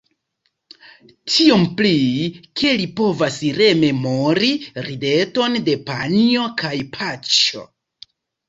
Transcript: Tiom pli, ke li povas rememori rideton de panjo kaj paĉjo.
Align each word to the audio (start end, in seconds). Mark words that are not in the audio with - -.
Tiom 1.33 1.65
pli, 1.81 1.91
ke 2.61 2.71
li 2.79 2.87
povas 3.01 3.37
rememori 3.59 4.51
rideton 4.89 5.61
de 5.69 5.79
panjo 5.91 6.49
kaj 6.63 6.75
paĉjo. 6.97 7.67